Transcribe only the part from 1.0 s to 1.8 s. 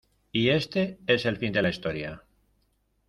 es el fin de la